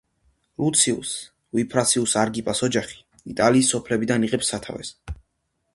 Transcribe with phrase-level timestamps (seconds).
[0.61, 1.11] ლუციუს
[1.59, 2.99] ვიფსანიუს აგრიპას ოჯახი
[3.35, 4.95] იტალიის სოფლებიდან იღებს სათავეს.